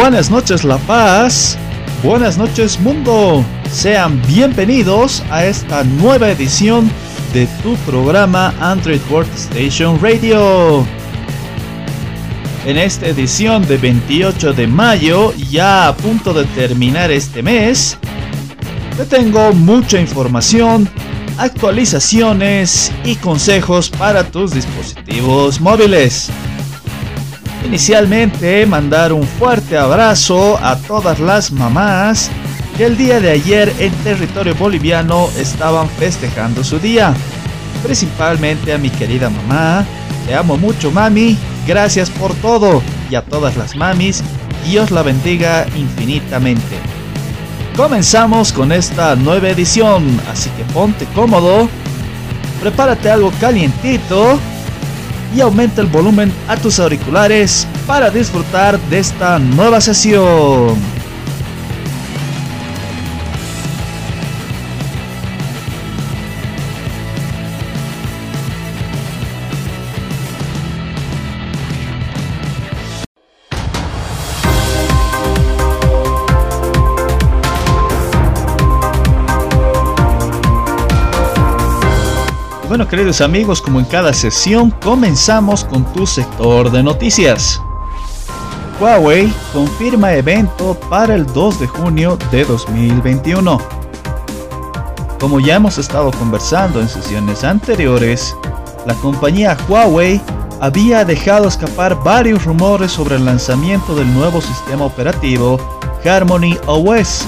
Buenas 0.00 0.30
noches 0.30 0.62
La 0.62 0.78
Paz, 0.78 1.58
buenas 2.04 2.38
noches 2.38 2.78
mundo, 2.78 3.44
sean 3.68 4.22
bienvenidos 4.28 5.24
a 5.28 5.44
esta 5.44 5.82
nueva 5.82 6.30
edición 6.30 6.88
de 7.34 7.48
tu 7.64 7.74
programa 7.78 8.54
Android 8.60 9.00
Workstation 9.10 10.00
Radio. 10.00 10.86
En 12.64 12.78
esta 12.78 13.08
edición 13.08 13.66
de 13.66 13.76
28 13.76 14.52
de 14.52 14.68
mayo, 14.68 15.34
ya 15.50 15.88
a 15.88 15.96
punto 15.96 16.32
de 16.32 16.44
terminar 16.44 17.10
este 17.10 17.42
mes, 17.42 17.98
te 18.96 19.04
tengo 19.04 19.52
mucha 19.52 19.98
información, 19.98 20.88
actualizaciones 21.38 22.92
y 23.04 23.16
consejos 23.16 23.90
para 23.90 24.22
tus 24.22 24.52
dispositivos 24.52 25.60
móviles. 25.60 26.30
Inicialmente, 27.64 28.64
mandar 28.66 29.12
un 29.12 29.24
fuerte 29.24 29.76
abrazo 29.76 30.58
a 30.62 30.76
todas 30.76 31.18
las 31.20 31.50
mamás 31.52 32.30
que 32.76 32.86
el 32.86 32.96
día 32.96 33.20
de 33.20 33.30
ayer 33.30 33.72
en 33.78 33.92
territorio 34.04 34.54
boliviano 34.54 35.28
estaban 35.36 35.88
festejando 35.90 36.62
su 36.62 36.78
día. 36.78 37.12
Principalmente 37.82 38.72
a 38.72 38.78
mi 38.78 38.88
querida 38.88 39.28
mamá. 39.28 39.84
Te 40.26 40.34
amo 40.34 40.56
mucho, 40.56 40.90
mami. 40.90 41.36
Gracias 41.66 42.08
por 42.08 42.32
todo. 42.34 42.82
Y 43.10 43.16
a 43.16 43.22
todas 43.22 43.56
las 43.56 43.74
mamis, 43.74 44.22
Dios 44.64 44.90
la 44.90 45.02
bendiga 45.02 45.66
infinitamente. 45.76 46.78
Comenzamos 47.76 48.52
con 48.52 48.72
esta 48.72 49.14
nueva 49.16 49.50
edición, 49.50 50.20
así 50.30 50.50
que 50.50 50.64
ponte 50.72 51.06
cómodo, 51.14 51.68
prepárate 52.60 53.08
algo 53.08 53.32
calientito 53.40 54.38
y 55.34 55.40
aumenta 55.40 55.80
el 55.80 55.88
volumen 55.88 56.32
a 56.48 56.56
tus 56.56 56.78
auriculares 56.78 57.66
para 57.86 58.10
disfrutar 58.10 58.78
de 58.88 58.98
esta 58.98 59.38
nueva 59.38 59.80
sesión. 59.80 60.97
Bueno, 82.68 82.86
queridos 82.86 83.22
amigos, 83.22 83.62
como 83.62 83.80
en 83.80 83.86
cada 83.86 84.12
sesión, 84.12 84.70
comenzamos 84.70 85.64
con 85.64 85.90
tu 85.94 86.06
sector 86.06 86.70
de 86.70 86.82
noticias. 86.82 87.62
Huawei 88.78 89.32
confirma 89.54 90.12
evento 90.12 90.78
para 90.90 91.14
el 91.14 91.24
2 91.24 91.60
de 91.60 91.66
junio 91.66 92.18
de 92.30 92.44
2021. 92.44 93.58
Como 95.18 95.40
ya 95.40 95.54
hemos 95.56 95.78
estado 95.78 96.10
conversando 96.10 96.82
en 96.82 96.90
sesiones 96.90 97.42
anteriores, 97.42 98.36
la 98.84 98.92
compañía 98.96 99.56
Huawei 99.66 100.20
había 100.60 101.06
dejado 101.06 101.48
escapar 101.48 101.98
varios 102.04 102.44
rumores 102.44 102.92
sobre 102.92 103.16
el 103.16 103.24
lanzamiento 103.24 103.96
del 103.96 104.12
nuevo 104.12 104.42
sistema 104.42 104.84
operativo 104.84 105.58
Harmony 106.04 106.58
OS, 106.66 107.26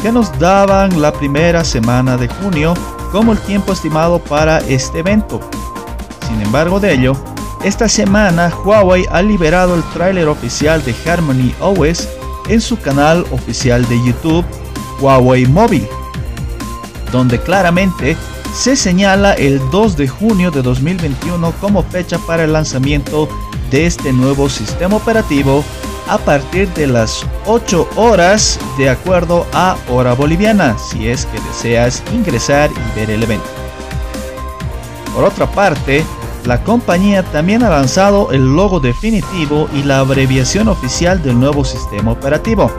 que 0.00 0.12
nos 0.12 0.38
daban 0.38 1.02
la 1.02 1.12
primera 1.12 1.64
semana 1.64 2.16
de 2.16 2.28
junio 2.28 2.74
como 3.14 3.30
el 3.30 3.38
tiempo 3.38 3.72
estimado 3.72 4.18
para 4.18 4.58
este 4.58 4.98
evento. 4.98 5.38
Sin 6.26 6.42
embargo 6.42 6.80
de 6.80 6.94
ello, 6.94 7.12
esta 7.62 7.88
semana 7.88 8.52
Huawei 8.64 9.06
ha 9.08 9.22
liberado 9.22 9.76
el 9.76 9.84
tráiler 9.92 10.26
oficial 10.26 10.84
de 10.84 10.92
Harmony 11.06 11.54
OS 11.60 12.08
en 12.48 12.60
su 12.60 12.76
canal 12.76 13.24
oficial 13.30 13.86
de 13.88 14.04
YouTube 14.04 14.44
Huawei 15.00 15.46
Mobile, 15.46 15.88
donde 17.12 17.40
claramente 17.40 18.16
se 18.52 18.74
señala 18.74 19.34
el 19.34 19.60
2 19.70 19.96
de 19.96 20.08
junio 20.08 20.50
de 20.50 20.62
2021 20.62 21.52
como 21.60 21.84
fecha 21.84 22.18
para 22.26 22.42
el 22.42 22.52
lanzamiento 22.52 23.28
de 23.70 23.86
este 23.86 24.12
nuevo 24.12 24.48
sistema 24.48 24.96
operativo 24.96 25.62
a 26.08 26.18
partir 26.18 26.68
de 26.74 26.86
las 26.86 27.24
8 27.46 27.88
horas 27.96 28.58
de 28.78 28.90
acuerdo 28.90 29.46
a 29.52 29.76
hora 29.88 30.14
boliviana 30.14 30.76
si 30.78 31.08
es 31.08 31.26
que 31.26 31.40
deseas 31.40 32.02
ingresar 32.12 32.70
y 32.70 32.98
ver 32.98 33.10
el 33.10 33.22
evento. 33.22 33.46
Por 35.14 35.24
otra 35.24 35.46
parte, 35.46 36.04
la 36.44 36.62
compañía 36.62 37.22
también 37.22 37.62
ha 37.62 37.70
lanzado 37.70 38.32
el 38.32 38.54
logo 38.54 38.80
definitivo 38.80 39.68
y 39.72 39.82
la 39.82 40.00
abreviación 40.00 40.68
oficial 40.68 41.22
del 41.22 41.40
nuevo 41.40 41.64
sistema 41.64 42.12
operativo, 42.12 42.70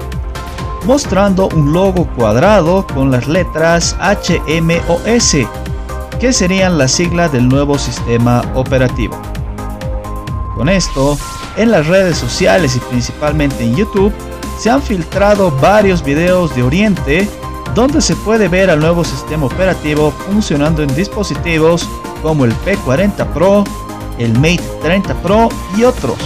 mostrando 0.85 1.47
un 1.47 1.73
logo 1.73 2.07
cuadrado 2.15 2.85
con 2.85 3.09
las 3.09 3.27
letras 3.27 3.95
HMOS, 3.99 5.47
que 6.19 6.31
serían 6.31 6.77
la 6.77 6.87
sigla 6.87 7.27
del 7.27 7.47
nuevo 7.47 7.79
sistema 7.79 8.43
operativo. 8.53 9.17
Con 10.55 10.69
esto, 10.69 11.17
en 11.57 11.71
las 11.71 11.87
redes 11.87 12.17
sociales 12.17 12.75
y 12.75 12.79
principalmente 12.79 13.63
en 13.63 13.75
YouTube, 13.75 14.13
se 14.59 14.69
han 14.69 14.81
filtrado 14.81 15.51
varios 15.61 16.03
videos 16.03 16.55
de 16.55 16.63
Oriente 16.63 17.29
donde 17.73 18.01
se 18.01 18.15
puede 18.15 18.47
ver 18.47 18.69
al 18.69 18.79
nuevo 18.79 19.03
sistema 19.03 19.45
operativo 19.47 20.11
funcionando 20.11 20.81
en 20.81 20.95
dispositivos 20.95 21.87
como 22.21 22.45
el 22.45 22.53
P40 22.59 23.25
Pro, 23.33 23.63
el 24.17 24.33
Mate 24.33 24.63
30 24.81 25.13
Pro 25.21 25.49
y 25.77 25.83
otros. 25.83 26.17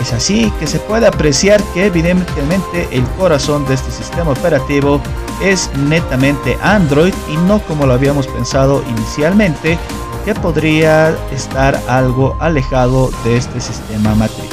Es 0.00 0.12
así 0.12 0.52
que 0.60 0.66
se 0.66 0.78
puede 0.78 1.06
apreciar 1.06 1.62
que 1.72 1.86
evidentemente 1.86 2.88
el 2.92 3.04
corazón 3.18 3.66
de 3.66 3.74
este 3.74 3.90
sistema 3.90 4.32
operativo 4.32 5.00
es 5.42 5.70
netamente 5.88 6.56
Android 6.62 7.14
y 7.28 7.36
no 7.48 7.58
como 7.60 7.86
lo 7.86 7.94
habíamos 7.94 8.26
pensado 8.26 8.84
inicialmente, 8.88 9.78
que 10.24 10.34
podría 10.34 11.10
estar 11.32 11.78
algo 11.88 12.36
alejado 12.40 13.10
de 13.24 13.36
este 13.36 13.60
sistema 13.60 14.14
matriz. 14.14 14.50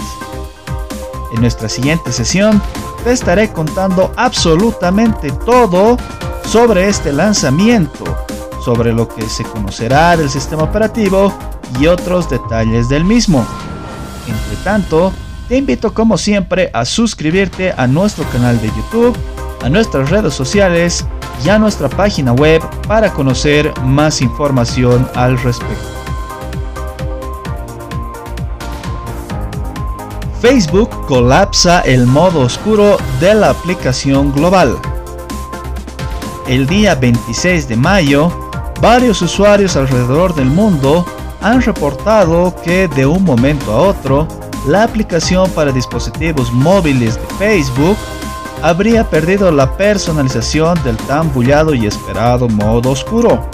En 1.33 1.41
nuestra 1.41 1.69
siguiente 1.69 2.11
sesión 2.11 2.61
te 3.03 3.11
estaré 3.11 3.51
contando 3.51 4.11
absolutamente 4.17 5.31
todo 5.45 5.97
sobre 6.45 6.89
este 6.89 7.13
lanzamiento, 7.13 8.03
sobre 8.63 8.91
lo 8.91 9.07
que 9.07 9.27
se 9.29 9.43
conocerá 9.43 10.17
del 10.17 10.29
sistema 10.29 10.63
operativo 10.63 11.33
y 11.79 11.87
otros 11.87 12.29
detalles 12.29 12.89
del 12.89 13.05
mismo. 13.05 13.45
Entre 14.27 14.63
tanto, 14.63 15.13
te 15.47 15.57
invito 15.57 15.93
como 15.93 16.17
siempre 16.17 16.69
a 16.73 16.85
suscribirte 16.85 17.73
a 17.75 17.87
nuestro 17.87 18.25
canal 18.25 18.61
de 18.61 18.67
YouTube, 18.67 19.15
a 19.63 19.69
nuestras 19.69 20.09
redes 20.09 20.33
sociales 20.33 21.05
y 21.43 21.49
a 21.49 21.59
nuestra 21.59 21.89
página 21.89 22.33
web 22.33 22.61
para 22.87 23.11
conocer 23.11 23.73
más 23.81 24.21
información 24.21 25.07
al 25.15 25.37
respecto. 25.41 26.01
Facebook 30.41 30.89
colapsa 31.05 31.81
el 31.81 32.07
modo 32.07 32.41
oscuro 32.41 32.97
de 33.19 33.35
la 33.35 33.51
aplicación 33.51 34.33
global. 34.33 34.75
El 36.47 36.65
día 36.65 36.95
26 36.95 37.67
de 37.67 37.75
mayo, 37.75 38.31
varios 38.81 39.21
usuarios 39.21 39.75
alrededor 39.75 40.33
del 40.33 40.47
mundo 40.47 41.05
han 41.41 41.61
reportado 41.61 42.55
que 42.63 42.87
de 42.87 43.05
un 43.05 43.23
momento 43.23 43.71
a 43.71 43.81
otro, 43.81 44.27
la 44.67 44.83
aplicación 44.83 45.49
para 45.51 45.71
dispositivos 45.71 46.51
móviles 46.51 47.15
de 47.15 47.35
Facebook 47.37 47.97
habría 48.61 49.09
perdido 49.09 49.51
la 49.51 49.75
personalización 49.77 50.81
del 50.83 50.97
tan 50.97 51.31
bullado 51.33 51.73
y 51.73 51.85
esperado 51.85 52.47
modo 52.47 52.91
oscuro. 52.91 53.49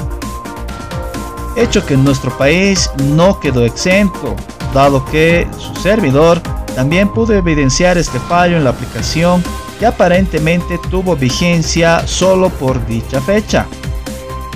Hecho 1.55 1.85
que 1.85 1.95
en 1.95 2.03
nuestro 2.03 2.35
país 2.37 2.89
no 3.15 3.39
quedó 3.39 3.65
exento, 3.65 4.35
dado 4.73 5.03
que 5.05 5.47
su 5.57 5.73
servidor 5.81 6.39
también 6.75 7.09
pudo 7.09 7.33
evidenciar 7.33 7.97
este 7.97 8.19
fallo 8.19 8.57
en 8.57 8.63
la 8.63 8.69
aplicación 8.71 9.43
que 9.79 9.85
aparentemente 9.85 10.79
tuvo 10.89 11.15
vigencia 11.15 12.05
solo 12.07 12.49
por 12.49 12.85
dicha 12.85 13.21
fecha, 13.21 13.65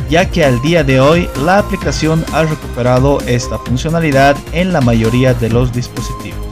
ya 0.09 0.29
que 0.29 0.43
al 0.43 0.61
día 0.61 0.83
de 0.83 0.99
hoy 0.99 1.29
la 1.45 1.59
aplicación 1.59 2.23
ha 2.33 2.43
recuperado 2.43 3.19
esta 3.25 3.57
funcionalidad 3.59 4.35
en 4.51 4.73
la 4.73 4.81
mayoría 4.81 5.33
de 5.33 5.49
los 5.49 5.71
dispositivos. 5.71 6.45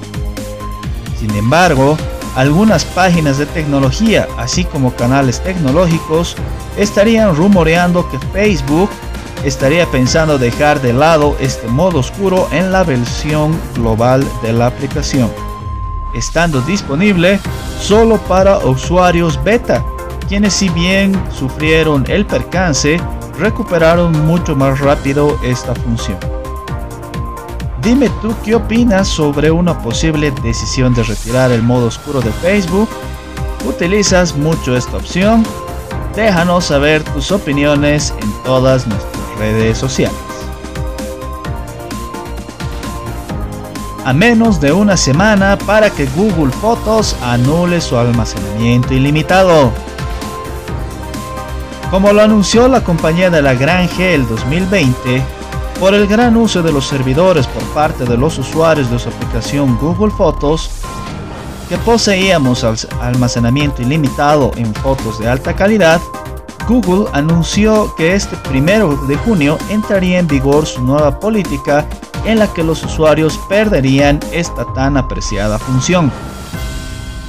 Sin 1.19 1.31
embargo, 1.35 1.97
algunas 2.35 2.85
páginas 2.85 3.37
de 3.37 3.45
tecnología, 3.45 4.27
así 4.37 4.63
como 4.65 4.95
canales 4.95 5.41
tecnológicos, 5.41 6.35
estarían 6.77 7.35
rumoreando 7.35 8.09
que 8.09 8.19
Facebook 8.31 8.89
estaría 9.43 9.85
pensando 9.87 10.37
dejar 10.37 10.81
de 10.81 10.93
lado 10.93 11.35
este 11.39 11.67
modo 11.67 11.99
oscuro 11.99 12.47
en 12.51 12.71
la 12.71 12.83
versión 12.83 13.57
global 13.75 14.25
de 14.41 14.53
la 14.53 14.67
aplicación, 14.67 15.31
estando 16.13 16.61
disponible 16.61 17.39
solo 17.79 18.17
para 18.17 18.57
usuarios 18.59 19.41
beta, 19.43 19.83
quienes 20.27 20.53
si 20.53 20.69
bien 20.69 21.19
sufrieron 21.31 22.05
el 22.07 22.25
percance, 22.25 22.99
recuperaron 23.37 24.11
mucho 24.25 24.55
más 24.55 24.79
rápido 24.79 25.39
esta 25.43 25.73
función. 25.73 26.17
Dime 27.81 28.09
tú 28.21 28.35
qué 28.43 28.55
opinas 28.55 29.07
sobre 29.07 29.51
una 29.51 29.77
posible 29.79 30.31
decisión 30.43 30.93
de 30.93 31.03
retirar 31.03 31.49
el 31.51 31.63
modo 31.63 31.87
oscuro 31.87 32.19
de 32.19 32.31
Facebook. 32.31 32.89
¿Utilizas 33.65 34.35
mucho 34.35 34.75
esta 34.75 34.97
opción? 34.97 35.45
Déjanos 36.13 36.65
saber 36.65 37.03
tus 37.03 37.31
opiniones 37.31 38.13
en 38.21 38.43
todas 38.43 38.85
nuestras 38.85 39.37
redes 39.37 39.77
sociales. 39.77 40.17
A 44.03 44.11
menos 44.11 44.59
de 44.59 44.73
una 44.73 44.97
semana 44.97 45.57
para 45.57 45.89
que 45.89 46.05
Google 46.07 46.51
Fotos 46.51 47.15
anule 47.23 47.79
su 47.79 47.97
almacenamiento 47.97 48.93
ilimitado. 48.93 49.71
Como 51.91 52.11
lo 52.11 52.21
anunció 52.21 52.67
la 52.67 52.83
compañía 52.83 53.29
de 53.29 53.41
la 53.41 53.53
Granje 53.53 54.15
el 54.15 54.27
2020, 54.27 55.23
por 55.79 55.93
el 55.93 56.07
gran 56.07 56.35
uso 56.35 56.61
de 56.61 56.73
los 56.73 56.87
servidores 56.87 57.47
por 57.47 57.63
parte 57.73 58.03
de 58.03 58.17
los 58.17 58.37
usuarios 58.37 58.91
de 58.91 58.99
su 58.99 59.07
aplicación 59.07 59.77
Google 59.77 60.11
Fotos, 60.11 60.69
que 61.69 61.77
poseíamos 61.77 62.65
almacenamiento 62.99 63.81
ilimitado 63.81 64.51
en 64.57 64.73
fotos 64.75 65.19
de 65.19 65.29
alta 65.29 65.55
calidad, 65.55 66.01
Google 66.67 67.09
anunció 67.13 67.95
que 67.95 68.13
este 68.13 68.35
primero 68.49 68.95
de 69.07 69.15
junio 69.17 69.57
entraría 69.69 70.19
en 70.19 70.27
vigor 70.27 70.65
su 70.65 70.83
nueva 70.83 71.17
política 71.17 71.87
en 72.25 72.39
la 72.39 72.47
que 72.53 72.63
los 72.63 72.83
usuarios 72.83 73.39
perderían 73.47 74.19
esta 74.33 74.65
tan 74.73 74.97
apreciada 74.97 75.57
función, 75.57 76.11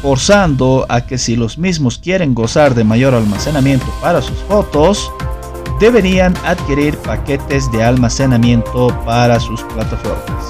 forzando 0.02 0.86
a 0.88 1.02
que 1.02 1.18
si 1.18 1.36
los 1.36 1.56
mismos 1.56 1.98
quieren 1.98 2.34
gozar 2.34 2.74
de 2.74 2.82
mayor 2.82 3.14
almacenamiento 3.14 3.86
para 4.02 4.20
sus 4.20 4.38
fotos, 4.40 5.10
deberían 5.80 6.36
adquirir 6.44 6.96
paquetes 6.98 7.72
de 7.72 7.82
almacenamiento 7.82 8.88
para 9.04 9.40
sus 9.40 9.62
plataformas. 9.62 10.44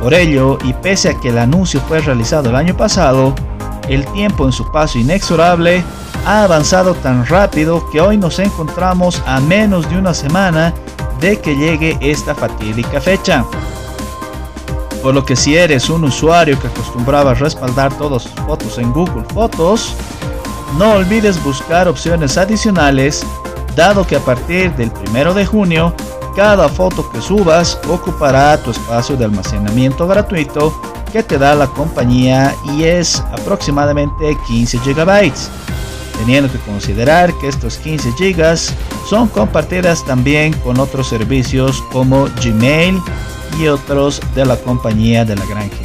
Por 0.00 0.14
ello, 0.14 0.56
y 0.64 0.72
pese 0.72 1.10
a 1.10 1.20
que 1.20 1.28
el 1.28 1.38
anuncio 1.38 1.80
fue 1.88 2.00
realizado 2.00 2.48
el 2.50 2.56
año 2.56 2.76
pasado, 2.76 3.34
el 3.88 4.06
tiempo 4.12 4.46
en 4.46 4.52
su 4.52 4.70
paso 4.70 4.98
inexorable 4.98 5.84
ha 6.24 6.44
avanzado 6.44 6.94
tan 6.94 7.26
rápido 7.26 7.88
que 7.90 8.00
hoy 8.00 8.16
nos 8.16 8.38
encontramos 8.38 9.20
a 9.26 9.40
menos 9.40 9.88
de 9.90 9.98
una 9.98 10.14
semana 10.14 10.72
de 11.20 11.40
que 11.40 11.56
llegue 11.56 11.98
esta 12.00 12.34
fatídica 12.34 13.00
fecha. 13.00 13.44
Por 15.02 15.14
lo 15.14 15.24
que 15.24 15.34
si 15.34 15.56
eres 15.56 15.90
un 15.90 16.04
usuario 16.04 16.58
que 16.60 16.68
acostumbraba 16.68 17.32
a 17.32 17.34
respaldar 17.34 17.92
todas 17.98 18.22
sus 18.22 18.32
fotos 18.32 18.78
en 18.78 18.92
Google 18.92 19.24
Fotos, 19.34 19.94
no 20.78 20.92
olvides 20.94 21.42
buscar 21.42 21.88
opciones 21.88 22.38
adicionales 22.38 23.26
dado 23.74 24.06
que 24.06 24.16
a 24.16 24.20
partir 24.20 24.74
del 24.76 24.90
1 25.10 25.34
de 25.34 25.46
junio, 25.46 25.94
cada 26.36 26.68
foto 26.68 27.10
que 27.10 27.20
subas 27.20 27.78
ocupará 27.88 28.56
tu 28.62 28.70
espacio 28.70 29.16
de 29.16 29.26
almacenamiento 29.26 30.06
gratuito 30.06 30.72
que 31.12 31.22
te 31.22 31.36
da 31.38 31.54
la 31.54 31.66
compañía 31.66 32.54
y 32.64 32.84
es 32.84 33.20
aproximadamente 33.32 34.36
15 34.46 34.78
GB, 34.78 35.32
teniendo 36.18 36.50
que 36.50 36.58
considerar 36.60 37.32
que 37.34 37.48
estos 37.48 37.76
15 37.76 38.12
GB 38.12 38.56
son 39.08 39.28
compartidas 39.28 40.04
también 40.04 40.54
con 40.60 40.80
otros 40.80 41.08
servicios 41.08 41.82
como 41.92 42.28
Gmail 42.42 42.98
y 43.60 43.66
otros 43.66 44.22
de 44.34 44.46
la 44.46 44.56
compañía 44.56 45.24
de 45.26 45.36
la 45.36 45.44
granja. 45.44 45.76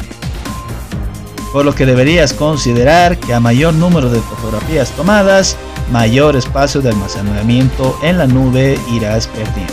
Por 1.52 1.64
lo 1.64 1.74
que 1.74 1.86
deberías 1.86 2.32
considerar 2.32 3.18
que 3.18 3.34
a 3.34 3.40
mayor 3.40 3.74
número 3.74 4.08
de 4.08 4.20
fotografías 4.20 4.90
tomadas, 4.92 5.56
mayor 5.90 6.36
espacio 6.36 6.80
de 6.80 6.90
almacenamiento 6.90 7.98
en 8.02 8.18
la 8.18 8.26
nube 8.26 8.78
irás 8.92 9.26
perdiendo. 9.28 9.72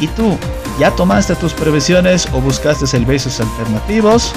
¿Y 0.00 0.06
tú? 0.08 0.36
¿Ya 0.78 0.90
tomaste 0.92 1.34
tus 1.36 1.52
previsiones 1.52 2.26
o 2.32 2.40
buscaste 2.40 2.86
servicios 2.86 3.40
alternativos? 3.40 4.32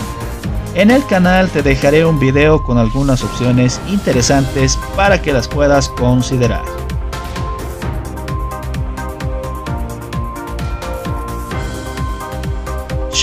En 0.75 0.91
el 0.91 1.05
canal 1.05 1.49
te 1.49 1.61
dejaré 1.61 2.03
un 2.05 2.19
video 2.19 2.63
con 2.63 2.77
algunas 2.77 3.23
opciones 3.23 3.79
interesantes 3.87 4.77
para 4.95 5.21
que 5.21 5.31
las 5.31 5.47
puedas 5.47 5.87
considerar. 5.89 6.82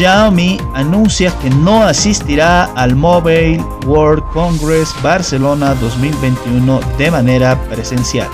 Xiaomi 0.01 0.59
anuncia 0.73 1.31
que 1.43 1.51
no 1.51 1.83
asistirá 1.83 2.65
al 2.75 2.97
Mobile 2.97 3.63
World 3.85 4.25
Congress 4.33 4.95
Barcelona 5.03 5.75
2021 5.75 6.81
de 6.97 7.11
manera 7.11 7.55
presencial. 7.69 8.27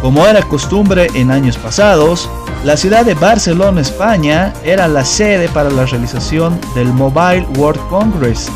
Como 0.00 0.24
era 0.28 0.42
costumbre 0.42 1.08
en 1.14 1.32
años 1.32 1.56
pasados, 1.56 2.30
la 2.62 2.76
ciudad 2.76 3.04
de 3.04 3.14
Barcelona, 3.14 3.80
España, 3.80 4.52
era 4.62 4.86
la 4.86 5.04
sede 5.04 5.48
para 5.48 5.70
la 5.70 5.86
realización 5.86 6.56
del 6.76 6.92
Mobile 6.92 7.44
World 7.56 7.80
Congress, 7.88 8.48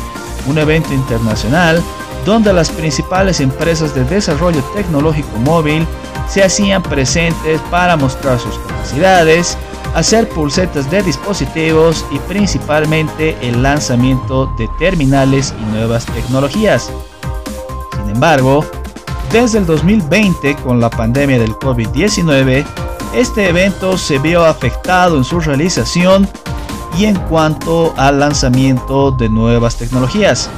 un 0.47 0.57
evento 0.57 0.93
internacional 0.93 1.83
donde 2.25 2.53
las 2.53 2.69
principales 2.69 3.41
empresas 3.41 3.93
de 3.93 4.05
desarrollo 4.05 4.63
tecnológico 4.73 5.37
móvil 5.39 5.85
se 6.29 6.45
hacían 6.45 6.81
presentes 6.81 7.59
para 7.69 7.97
mostrar 7.97 8.39
sus 8.39 8.57
capacidades, 8.59 9.57
hacer 9.95 10.27
pulsetas 10.29 10.89
de 10.91 11.01
dispositivos 11.03 12.05
y 12.11 12.19
principalmente 12.19 13.35
el 13.41 13.63
lanzamiento 13.63 14.47
de 14.57 14.69
terminales 14.79 15.53
y 15.59 15.65
nuevas 15.71 16.05
tecnologías. 16.05 16.91
Sin 17.91 18.09
embargo, 18.15 18.65
desde 19.31 19.59
el 19.59 19.65
2020 19.65 20.55
con 20.57 20.79
la 20.79 20.89
pandemia 20.89 21.39
del 21.39 21.51
COVID-19, 21.53 22.65
este 23.13 23.49
evento 23.49 23.97
se 23.97 24.19
vio 24.19 24.45
afectado 24.45 25.17
en 25.17 25.23
su 25.23 25.39
realización 25.39 26.27
y 26.97 27.05
en 27.05 27.15
cuanto 27.15 27.93
al 27.97 28.19
lanzamiento 28.19 29.11
de 29.11 29.29
nuevas 29.29 29.77
tecnologías. 29.77 30.49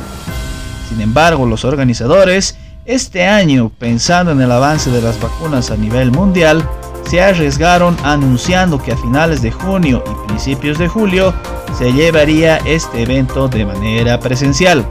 Sin 0.87 1.01
embargo, 1.01 1.45
los 1.45 1.65
organizadores, 1.65 2.57
este 2.85 3.25
año 3.25 3.71
pensando 3.77 4.31
en 4.31 4.41
el 4.41 4.51
avance 4.51 4.89
de 4.89 5.01
las 5.01 5.19
vacunas 5.21 5.69
a 5.71 5.77
nivel 5.77 6.11
mundial, 6.11 6.67
se 7.09 7.21
arriesgaron 7.21 7.97
anunciando 8.03 8.77
que 8.77 8.91
a 8.91 8.97
finales 8.97 9.41
de 9.41 9.51
junio 9.51 10.03
y 10.05 10.27
principios 10.27 10.77
de 10.77 10.87
julio 10.87 11.33
se 11.75 11.91
llevaría 11.91 12.57
este 12.65 13.01
evento 13.01 13.47
de 13.47 13.65
manera 13.65 14.19
presencial. 14.19 14.85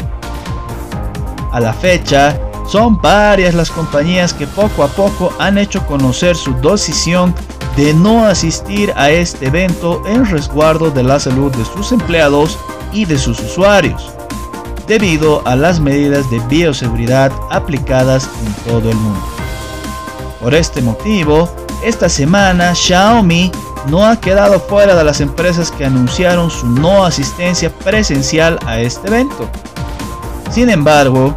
A 1.53 1.61
la 1.61 1.73
fecha, 1.73 2.37
son 2.67 3.01
varias 3.01 3.55
las 3.55 3.71
compañías 3.71 4.35
que 4.35 4.49
poco 4.49 4.83
a 4.83 4.89
poco 4.89 5.33
han 5.39 5.59
hecho 5.59 5.87
conocer 5.87 6.37
su 6.37 6.53
decisión 6.55 7.35
de 7.77 7.95
no 7.95 8.27
asistir 8.27 8.93
a 8.97 9.11
este 9.11 9.47
evento 9.47 10.03
en 10.05 10.27
resguardo 10.27 10.91
de 10.91 11.05
la 11.05 11.21
salud 11.21 11.55
de 11.55 11.65
sus 11.65 11.93
empleados 11.93 12.59
y 12.93 13.05
de 13.05 13.17
sus 13.17 13.39
usuarios, 13.39 14.11
debido 14.89 15.47
a 15.47 15.55
las 15.55 15.79
medidas 15.79 16.29
de 16.31 16.41
bioseguridad 16.41 17.31
aplicadas 17.51 18.29
en 18.45 18.53
todo 18.65 18.91
el 18.91 18.97
mundo. 18.97 19.27
Por 20.41 20.55
este 20.55 20.83
motivo, 20.83 21.49
esta 21.83 22.09
semana 22.09 22.75
Xiaomi 22.75 23.51
no 23.89 24.05
ha 24.05 24.21
quedado 24.21 24.61
fuera 24.61 24.95
de 24.95 25.05
las 25.05 25.21
empresas 25.21 25.71
que 25.71 25.85
anunciaron 25.85 26.51
su 26.51 26.67
no 26.67 27.05
asistencia 27.05 27.71
presencial 27.71 28.59
a 28.67 28.81
este 28.81 29.09
evento. 29.09 29.49
Sin 30.51 30.71
embargo, 30.71 31.35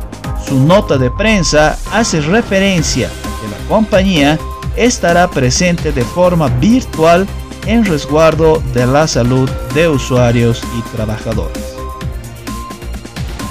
su 0.48 0.60
nota 0.60 0.98
de 0.98 1.12
prensa 1.12 1.78
hace 1.92 2.22
referencia 2.22 3.08
a 3.08 3.42
que 3.42 3.48
la 3.48 3.68
compañía 3.68 4.40
estará 4.76 5.30
presente 5.30 5.92
de 5.92 6.04
forma 6.04 6.48
virtual 6.48 7.28
en 7.68 7.86
resguardo 7.86 8.62
de 8.74 8.88
la 8.88 9.08
salud 9.08 9.50
de 9.74 9.88
usuarios 9.88 10.62
y 10.78 10.82
trabajadores. 10.96 11.76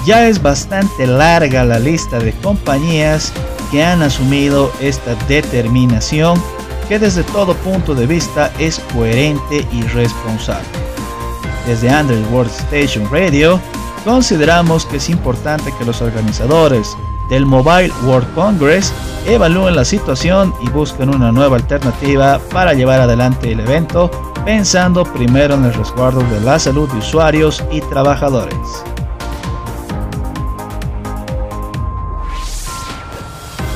Ya 0.05 0.27
es 0.27 0.41
bastante 0.41 1.05
larga 1.05 1.63
la 1.63 1.79
lista 1.79 2.19
de 2.19 2.33
compañías 2.33 3.31
que 3.71 3.83
han 3.83 4.01
asumido 4.01 4.71
esta 4.81 5.15
determinación 5.27 6.41
que 6.91 6.99
desde 6.99 7.23
todo 7.23 7.53
punto 7.53 7.95
de 7.95 8.05
vista 8.05 8.51
es 8.59 8.79
coherente 8.93 9.65
y 9.71 9.81
responsable. 9.83 10.67
Desde 11.65 11.89
Android 11.89 12.25
Workstation 12.33 13.09
Radio, 13.09 13.61
consideramos 14.03 14.85
que 14.85 14.97
es 14.97 15.09
importante 15.09 15.73
que 15.79 15.85
los 15.85 16.01
organizadores 16.01 16.97
del 17.29 17.45
Mobile 17.45 17.93
World 18.03 18.33
Congress 18.35 18.91
evalúen 19.25 19.77
la 19.77 19.85
situación 19.85 20.53
y 20.61 20.69
busquen 20.71 21.07
una 21.07 21.31
nueva 21.31 21.55
alternativa 21.55 22.41
para 22.51 22.73
llevar 22.73 22.99
adelante 22.99 23.53
el 23.53 23.61
evento, 23.61 24.11
pensando 24.43 25.05
primero 25.05 25.53
en 25.53 25.63
el 25.63 25.73
resguardo 25.73 26.19
de 26.23 26.41
la 26.41 26.59
salud 26.59 26.91
de 26.91 26.97
usuarios 26.97 27.63
y 27.71 27.79
trabajadores. 27.79 28.83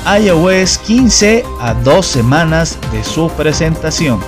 iOS 0.05 0.77
15 0.79 1.43
a 1.59 1.73
dos 1.73 2.05
semanas 2.05 2.77
de 2.91 3.03
su 3.03 3.27
presentación. 3.29 4.19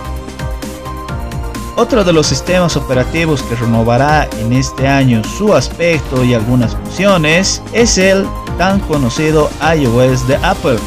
Otro 1.76 2.04
de 2.04 2.12
los 2.12 2.26
sistemas 2.26 2.76
operativos 2.76 3.44
que 3.44 3.56
renovará 3.56 4.28
en 4.40 4.54
este 4.54 4.88
año 4.88 5.22
su 5.24 5.54
aspecto 5.54 6.24
y 6.24 6.34
algunas 6.34 6.76
funciones 6.76 7.62
es 7.74 8.00
el 8.00 8.26
tan 8.58 8.80
conocido 8.80 9.52
iOS 9.76 10.28
de 10.28 10.38
Apple, 10.38 10.80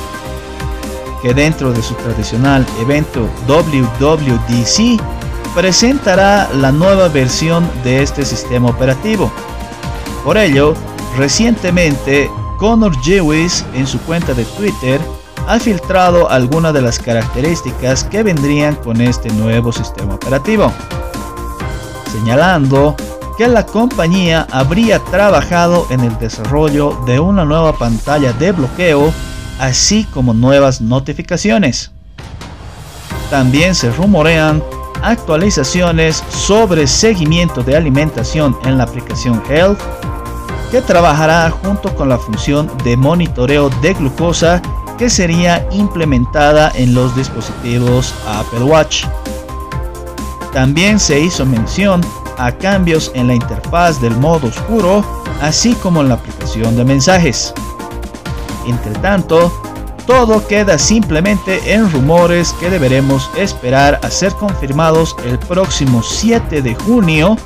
que 1.22 1.32
dentro 1.34 1.72
de 1.72 1.80
su 1.82 1.94
tradicional 1.94 2.66
evento 2.80 3.28
WWDC 3.46 5.00
presentará 5.54 6.48
la 6.54 6.72
nueva 6.72 7.06
versión 7.06 7.70
de 7.84 8.02
este 8.02 8.24
sistema 8.24 8.70
operativo. 8.70 9.30
Por 10.24 10.36
ello, 10.36 10.74
recientemente 11.16 12.28
Connor 12.60 12.94
Jewis 13.00 13.64
en 13.72 13.86
su 13.86 13.98
cuenta 14.00 14.34
de 14.34 14.44
Twitter 14.44 15.00
ha 15.48 15.58
filtrado 15.58 16.30
algunas 16.30 16.74
de 16.74 16.82
las 16.82 16.98
características 16.98 18.04
que 18.04 18.22
vendrían 18.22 18.76
con 18.76 19.00
este 19.00 19.30
nuevo 19.32 19.72
sistema 19.72 20.16
operativo, 20.16 20.70
señalando 22.12 22.94
que 23.38 23.48
la 23.48 23.64
compañía 23.64 24.46
habría 24.52 24.98
trabajado 24.98 25.86
en 25.88 26.00
el 26.00 26.18
desarrollo 26.18 27.02
de 27.06 27.18
una 27.18 27.46
nueva 27.46 27.72
pantalla 27.72 28.34
de 28.34 28.52
bloqueo, 28.52 29.10
así 29.58 30.04
como 30.12 30.34
nuevas 30.34 30.82
notificaciones. 30.82 31.90
También 33.30 33.74
se 33.74 33.90
rumorean 33.90 34.62
actualizaciones 35.02 36.22
sobre 36.28 36.86
seguimiento 36.86 37.62
de 37.62 37.74
alimentación 37.74 38.54
en 38.64 38.76
la 38.76 38.84
aplicación 38.84 39.42
Health, 39.48 39.80
que 40.70 40.80
trabajará 40.80 41.50
junto 41.50 41.94
con 41.94 42.08
la 42.08 42.18
función 42.18 42.70
de 42.84 42.96
monitoreo 42.96 43.70
de 43.82 43.94
glucosa 43.94 44.62
que 44.98 45.10
sería 45.10 45.66
implementada 45.72 46.70
en 46.74 46.94
los 46.94 47.14
dispositivos 47.16 48.14
Apple 48.26 48.64
Watch. 48.64 49.04
También 50.52 50.98
se 50.98 51.20
hizo 51.20 51.46
mención 51.46 52.00
a 52.38 52.52
cambios 52.52 53.10
en 53.14 53.26
la 53.26 53.34
interfaz 53.34 54.00
del 54.00 54.16
modo 54.16 54.48
oscuro, 54.48 55.04
así 55.40 55.74
como 55.74 56.00
en 56.00 56.08
la 56.08 56.14
aplicación 56.14 56.76
de 56.76 56.84
mensajes. 56.84 57.52
Entre 58.66 58.92
tanto, 59.00 59.52
todo 60.06 60.46
queda 60.46 60.76
simplemente 60.78 61.72
en 61.72 61.90
rumores 61.92 62.52
que 62.54 62.68
deberemos 62.68 63.30
esperar 63.36 64.00
a 64.02 64.10
ser 64.10 64.32
confirmados 64.32 65.14
el 65.24 65.38
próximo 65.38 66.02
7 66.02 66.62
de 66.62 66.74
junio, 66.74 67.36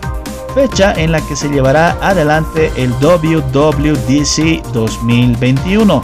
fecha 0.54 0.92
en 0.96 1.12
la 1.12 1.20
que 1.26 1.34
se 1.34 1.48
llevará 1.48 1.98
adelante 2.00 2.72
el 2.76 2.92
WWDC 3.00 4.62
2021. 4.72 6.02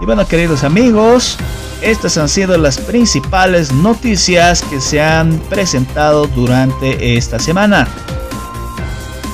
Y 0.00 0.04
bueno, 0.06 0.26
queridos 0.26 0.62
amigos, 0.62 1.36
estas 1.82 2.16
han 2.16 2.28
sido 2.28 2.56
las 2.56 2.78
principales 2.78 3.72
noticias 3.72 4.62
que 4.62 4.80
se 4.80 5.02
han 5.02 5.38
presentado 5.50 6.26
durante 6.28 7.16
esta 7.16 7.38
semana. 7.38 7.88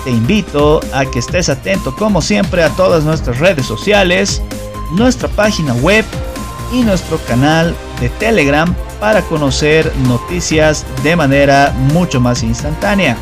Te 0.04 0.10
invito 0.10 0.80
a 0.92 1.04
que 1.04 1.18
estés 1.18 1.48
atento 1.48 1.94
como 1.94 2.22
siempre 2.22 2.62
a 2.62 2.70
todas 2.70 3.04
nuestras 3.04 3.38
redes 3.38 3.66
sociales 3.66 4.42
nuestra 4.92 5.28
página 5.28 5.74
web 5.74 6.04
y 6.72 6.82
nuestro 6.82 7.18
canal 7.26 7.74
de 8.00 8.08
Telegram 8.10 8.74
para 9.04 9.20
conocer 9.20 9.92
noticias 10.08 10.86
de 11.02 11.14
manera 11.14 11.74
mucho 11.92 12.22
más 12.22 12.42
instantánea. 12.42 13.18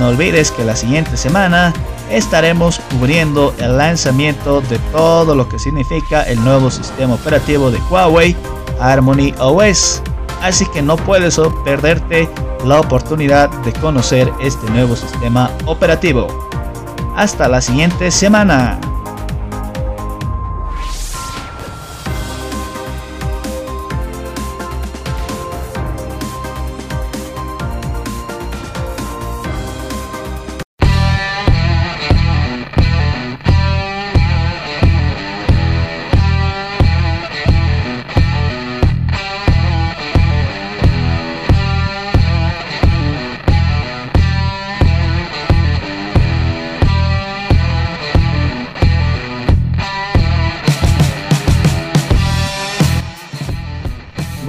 No 0.00 0.08
olvides 0.08 0.50
que 0.50 0.64
la 0.64 0.74
siguiente 0.74 1.16
semana 1.16 1.72
estaremos 2.10 2.80
cubriendo 2.90 3.54
el 3.58 3.78
lanzamiento 3.78 4.62
de 4.62 4.80
todo 4.90 5.36
lo 5.36 5.48
que 5.48 5.60
significa 5.60 6.24
el 6.24 6.42
nuevo 6.42 6.72
sistema 6.72 7.14
operativo 7.14 7.70
de 7.70 7.78
Huawei 7.88 8.34
Harmony 8.80 9.32
OS. 9.38 10.02
Así 10.42 10.66
que 10.72 10.82
no 10.82 10.96
puedes 10.96 11.40
perderte 11.64 12.28
la 12.64 12.80
oportunidad 12.80 13.50
de 13.62 13.72
conocer 13.74 14.28
este 14.40 14.68
nuevo 14.72 14.96
sistema 14.96 15.52
operativo. 15.66 16.26
Hasta 17.14 17.46
la 17.46 17.60
siguiente 17.60 18.10
semana. 18.10 18.80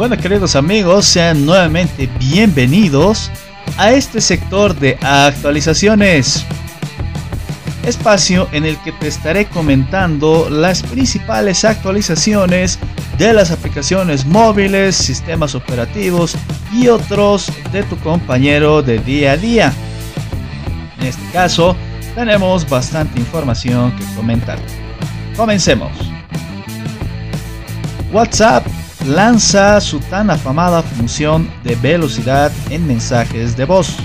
Bueno, 0.08 0.22
queridos 0.22 0.56
amigos, 0.56 1.08
sean 1.08 1.48
nuevamente 1.48 2.08
bienvenidos 2.20 3.32
a 3.76 3.92
este 3.92 4.22
sector 4.22 4.76
de 4.76 5.00
actualizaciones. 5.02 6.46
Espacio 7.84 8.48
en 8.52 8.66
el 8.66 8.78
que 8.84 8.92
te 8.92 9.08
estaré 9.08 9.48
comentando 9.48 10.48
las 10.52 10.84
principales 10.84 11.66
actualizaciones 11.66 12.78
de 13.18 13.34
las 13.34 13.50
aplicaciones 13.50 14.28
móviles, 14.28 14.96
sistemas 14.96 15.56
operativos 15.56 16.36
y 16.72 16.88
otros 16.88 17.52
de 17.72 17.82
tu 17.82 17.98
compañero 17.98 18.84
de 18.84 19.00
día 19.00 19.32
a 19.32 19.38
día. 19.38 19.74
En 21.00 21.08
este 21.08 21.32
caso, 21.32 21.76
tenemos 22.14 22.70
bastante 22.70 23.20
información 23.20 23.92
que 23.98 24.06
comentar. 24.14 24.60
Comencemos. 25.36 25.90
WhatsApp 28.12 28.68
lanza 29.08 29.80
su 29.82 30.00
tan 30.00 30.30
afamada 30.30 30.82
función 30.82 31.50
de 31.64 31.76
velocidad 31.76 32.52
en 32.70 32.86
mensajes 32.88 33.56
de 33.56 33.66
voz. 33.66 33.96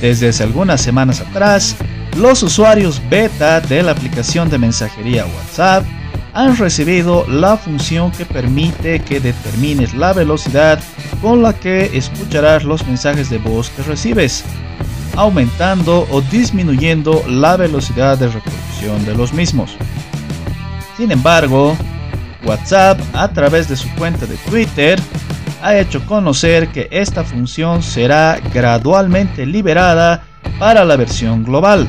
Desde 0.00 0.28
hace 0.28 0.44
algunas 0.44 0.80
semanas 0.80 1.20
atrás, 1.20 1.76
los 2.16 2.42
usuarios 2.42 3.02
beta 3.10 3.60
de 3.60 3.82
la 3.82 3.92
aplicación 3.92 4.48
de 4.48 4.58
mensajería 4.58 5.26
WhatsApp 5.26 5.84
han 6.34 6.56
recibido 6.56 7.26
la 7.28 7.56
función 7.56 8.12
que 8.12 8.24
permite 8.24 9.00
que 9.00 9.18
determines 9.18 9.94
la 9.94 10.12
velocidad 10.12 10.78
con 11.20 11.42
la 11.42 11.52
que 11.52 11.90
escucharás 11.96 12.62
los 12.64 12.86
mensajes 12.86 13.28
de 13.30 13.38
voz 13.38 13.70
que 13.70 13.82
recibes, 13.82 14.44
aumentando 15.16 16.06
o 16.10 16.20
disminuyendo 16.20 17.24
la 17.28 17.56
velocidad 17.56 18.18
de 18.18 18.28
reproducción 18.28 19.04
de 19.04 19.14
los 19.14 19.32
mismos. 19.32 19.76
Sin 20.96 21.10
embargo, 21.10 21.76
WhatsApp, 22.48 22.98
a 23.12 23.28
través 23.28 23.68
de 23.68 23.76
su 23.76 23.88
cuenta 23.96 24.24
de 24.24 24.36
Twitter, 24.38 24.98
ha 25.62 25.76
hecho 25.76 26.04
conocer 26.06 26.68
que 26.68 26.88
esta 26.90 27.22
función 27.22 27.82
será 27.82 28.40
gradualmente 28.54 29.44
liberada 29.44 30.24
para 30.58 30.84
la 30.86 30.96
versión 30.96 31.44
global. 31.44 31.86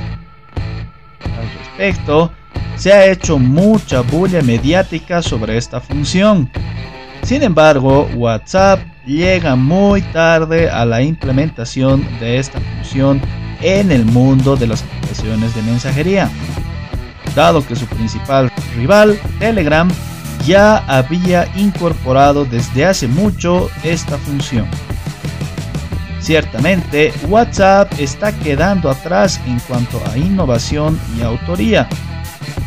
Al 1.24 1.50
respecto, 1.60 2.32
se 2.76 2.92
ha 2.92 3.06
hecho 3.06 3.40
mucha 3.40 4.02
bulla 4.02 4.42
mediática 4.42 5.22
sobre 5.22 5.58
esta 5.58 5.80
función. 5.80 6.52
Sin 7.24 7.42
embargo, 7.42 8.10
WhatsApp 8.16 8.82
llega 9.06 9.56
muy 9.56 10.02
tarde 10.02 10.70
a 10.70 10.84
la 10.84 11.02
implementación 11.02 12.06
de 12.20 12.38
esta 12.38 12.60
función 12.60 13.22
en 13.62 13.92
el 13.92 14.04
mundo 14.04 14.58
de 14.58 14.68
las 14.68 14.84
aplicaciones 14.84 15.56
de 15.56 15.62
mensajería, 15.62 16.30
dado 17.34 17.66
que 17.66 17.76
su 17.76 17.86
principal 17.86 18.52
rival, 18.76 19.18
Telegram, 19.40 19.90
ya 20.50 20.78
había 20.88 21.48
incorporado 21.56 22.44
desde 22.44 22.84
hace 22.84 23.08
mucho 23.08 23.70
esta 23.84 24.18
función. 24.18 24.68
Ciertamente, 26.20 27.14
WhatsApp 27.28 27.94
está 28.00 28.32
quedando 28.32 28.90
atrás 28.90 29.40
en 29.46 29.60
cuanto 29.60 30.02
a 30.08 30.18
innovación 30.18 31.00
y 31.16 31.22
autoría. 31.22 31.88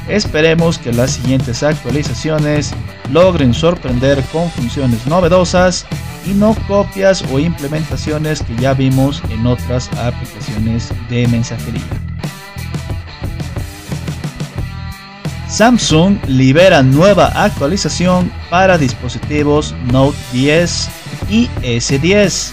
Esperemos 0.09 0.79
que 0.79 0.93
las 0.93 1.11
siguientes 1.11 1.65
actualizaciones 1.65 2.73
logren 3.11 3.53
sorprender 3.53 4.23
con 4.33 4.49
funciones 4.51 5.05
novedosas 5.09 5.85
y 6.25 6.35
no 6.35 6.55
copias 6.69 7.25
o 7.33 7.41
implementaciones 7.41 8.45
que 8.45 8.55
ya 8.57 8.75
vimos 8.75 9.21
en 9.29 9.45
otras 9.45 9.91
aplicaciones 9.95 10.93
de 11.11 11.27
mensajería. 11.27 12.12
Samsung 15.53 16.17
libera 16.29 16.83
nueva 16.83 17.27
actualización 17.27 18.33
para 18.49 18.79
dispositivos 18.79 19.75
Note 19.93 20.17
10 20.33 20.89
y 21.29 21.47
S10. 21.61 22.53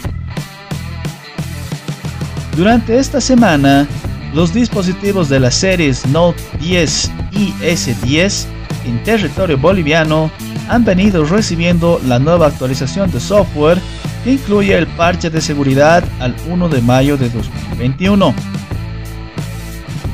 Durante 2.57 2.99
esta 2.99 3.21
semana, 3.21 3.87
los 4.33 4.53
dispositivos 4.53 5.29
de 5.29 5.39
las 5.39 5.55
series 5.55 6.05
Note 6.07 6.43
10 6.59 7.11
y 7.31 7.53
S10 7.61 8.47
en 8.85 9.01
territorio 9.05 9.57
boliviano 9.57 10.29
han 10.67 10.83
venido 10.83 11.23
recibiendo 11.23 12.01
la 12.05 12.19
nueva 12.19 12.47
actualización 12.47 13.09
de 13.11 13.21
software 13.21 13.79
que 14.25 14.33
incluye 14.33 14.77
el 14.77 14.87
parche 14.87 15.29
de 15.29 15.39
seguridad 15.39 16.03
al 16.19 16.35
1 16.49 16.67
de 16.67 16.81
mayo 16.81 17.15
de 17.15 17.29
2021 17.29 18.35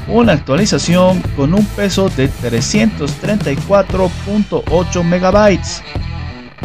una 0.07 0.33
actualización 0.33 1.21
con 1.35 1.53
un 1.53 1.65
peso 1.65 2.09
de 2.09 2.29
334.8 2.29 5.03
megabytes. 5.03 5.83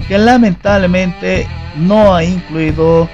que 0.09 0.19
lamentablemente 0.19 1.47
no 1.77 2.15
ha 2.15 2.25
incluido 2.25 3.09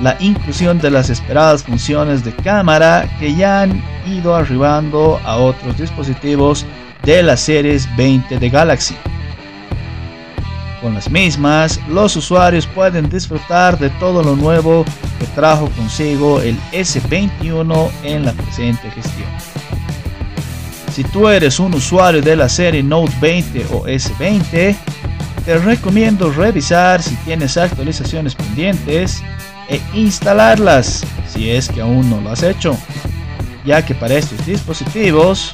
la 0.00 0.16
inclusión 0.20 0.78
de 0.78 0.90
las 0.90 1.10
esperadas 1.10 1.64
funciones 1.64 2.24
de 2.24 2.34
cámara 2.34 3.08
que 3.18 3.34
ya 3.34 3.62
han 3.62 3.82
ido 4.06 4.34
arribando 4.34 5.20
a 5.24 5.36
otros 5.36 5.78
dispositivos 5.78 6.66
de 7.02 7.22
las 7.22 7.40
series 7.40 7.88
20 7.96 8.38
de 8.38 8.50
Galaxy. 8.50 8.96
Con 10.82 10.94
las 10.94 11.10
mismas, 11.10 11.80
los 11.88 12.14
usuarios 12.16 12.66
pueden 12.66 13.08
disfrutar 13.08 13.78
de 13.78 13.88
todo 13.90 14.22
lo 14.22 14.36
nuevo 14.36 14.84
que 15.18 15.26
trajo 15.34 15.68
consigo 15.70 16.40
el 16.40 16.58
S21 16.72 17.90
en 18.04 18.26
la 18.26 18.32
presente 18.32 18.90
gestión. 18.90 19.55
Si 20.96 21.04
tú 21.04 21.28
eres 21.28 21.60
un 21.60 21.74
usuario 21.74 22.22
de 22.22 22.34
la 22.34 22.48
serie 22.48 22.82
Note 22.82 23.12
20 23.20 23.66
o 23.70 23.86
S20, 23.86 24.74
te 25.44 25.58
recomiendo 25.58 26.32
revisar 26.32 27.02
si 27.02 27.14
tienes 27.16 27.58
actualizaciones 27.58 28.34
pendientes 28.34 29.22
e 29.68 29.78
instalarlas 29.92 31.04
si 31.28 31.50
es 31.50 31.68
que 31.68 31.82
aún 31.82 32.08
no 32.08 32.22
lo 32.22 32.30
has 32.30 32.42
hecho, 32.42 32.78
ya 33.66 33.84
que 33.84 33.94
para 33.94 34.14
estos 34.14 34.46
dispositivos 34.46 35.50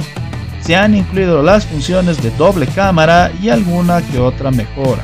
se 0.61 0.77
han 0.77 0.95
incluido 0.95 1.43
las 1.43 1.67
funciones 1.67 2.23
de 2.23 2.31
doble 2.37 2.69
cámara 2.69 3.33
y 3.43 3.49
alguna 3.49 4.01
que 4.01 4.21
otra 4.21 4.53
mejora. 4.53 5.03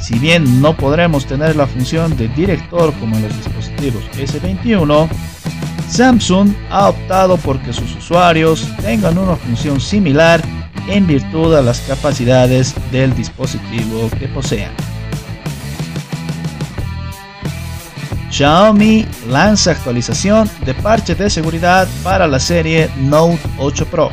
Si 0.00 0.18
bien 0.18 0.62
no 0.62 0.74
podremos 0.74 1.26
tener 1.26 1.56
la 1.56 1.66
función 1.66 2.16
de 2.16 2.28
director 2.28 2.90
como 2.94 3.16
en 3.16 3.24
los 3.24 3.36
dispositivos 3.36 4.02
S21, 4.14 5.10
Samsung 5.88 6.52
ha 6.70 6.88
optado 6.88 7.36
por 7.36 7.60
que 7.60 7.72
sus 7.72 7.94
usuarios 7.96 8.66
tengan 8.82 9.18
una 9.18 9.36
función 9.36 9.80
similar 9.80 10.42
en 10.88 11.06
virtud 11.06 11.54
de 11.54 11.62
las 11.62 11.80
capacidades 11.80 12.74
del 12.90 13.14
dispositivo 13.14 14.10
que 14.18 14.28
posean. 14.28 14.72
Xiaomi 18.30 19.06
lanza 19.30 19.70
actualización 19.70 20.50
de 20.66 20.74
parche 20.74 21.14
de 21.14 21.30
seguridad 21.30 21.88
para 22.02 22.26
la 22.26 22.38
serie 22.38 22.90
Note 22.98 23.38
8 23.58 23.86
Pro. 23.86 24.10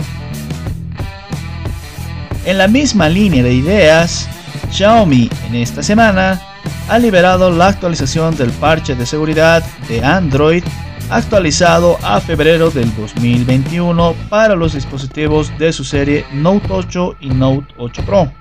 En 2.46 2.58
la 2.58 2.68
misma 2.68 3.10
línea 3.10 3.44
de 3.44 3.54
ideas, 3.54 4.30
Xiaomi 4.72 5.30
en 5.48 5.56
esta 5.56 5.84
semana 5.84 6.40
ha 6.88 7.00
liberado 7.00 7.52
la 7.52 7.68
actualización 7.68 8.36
del 8.38 8.52
parche 8.52 8.96
de 8.96 9.06
seguridad 9.06 9.64
de 9.90 10.04
Android 10.04 10.64
actualizado 11.10 11.98
a 12.04 12.20
febrero 12.20 12.70
del 12.70 12.94
2021 12.96 14.16
para 14.30 14.56
los 14.56 14.74
dispositivos 14.74 15.52
de 15.58 15.74
su 15.74 15.84
serie 15.84 16.26
Note 16.32 16.68
8 16.70 17.18
y 17.20 17.30
Note 17.30 17.74
8 17.78 18.04
Pro. 18.06 18.32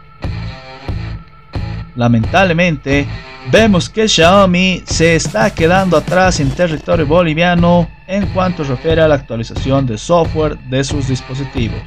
Lamentablemente, 1.94 3.06
vemos 3.50 3.90
que 3.90 4.08
Xiaomi 4.08 4.82
se 4.86 5.14
está 5.16 5.50
quedando 5.50 5.96
atrás 5.96 6.40
en 6.40 6.50
territorio 6.50 7.06
boliviano 7.06 7.88
en 8.06 8.26
cuanto 8.28 8.64
refiere 8.64 9.02
a 9.02 9.08
la 9.08 9.16
actualización 9.16 9.86
de 9.86 9.98
software 9.98 10.58
de 10.70 10.84
sus 10.84 11.08
dispositivos. 11.08 11.82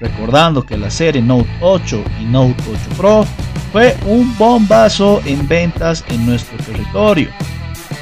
Recordando 0.00 0.64
que 0.64 0.76
la 0.76 0.90
serie 0.90 1.22
Note 1.22 1.48
8 1.60 2.04
y 2.20 2.24
Note 2.24 2.62
8 2.70 2.96
Pro 2.96 3.26
fue 3.72 3.96
un 4.06 4.36
bombazo 4.36 5.20
en 5.24 5.46
ventas 5.48 6.04
en 6.08 6.26
nuestro 6.26 6.56
territorio 6.64 7.28